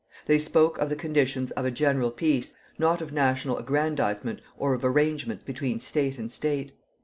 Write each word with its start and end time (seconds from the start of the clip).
They 0.25 0.39
spoke 0.39 0.79
of 0.79 0.89
the 0.89 0.95
conditions 0.95 1.51
of 1.51 1.63
a 1.63 1.69
general 1.69 2.09
peace, 2.09 2.55
not 2.79 3.03
of 3.03 3.13
national 3.13 3.59
aggrandizement 3.59 4.41
or 4.57 4.73
of 4.73 4.83
arrangements 4.83 5.43
between 5.43 5.77
state 5.77 6.17
and 6.17 6.31
state. 6.31 6.75